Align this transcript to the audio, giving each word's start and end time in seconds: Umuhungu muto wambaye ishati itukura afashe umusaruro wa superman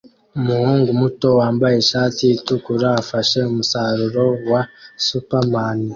Umuhungu 0.37 0.89
muto 1.01 1.27
wambaye 1.39 1.75
ishati 1.79 2.23
itukura 2.37 2.87
afashe 3.01 3.39
umusaruro 3.51 4.25
wa 4.51 4.61
superman 5.07 5.79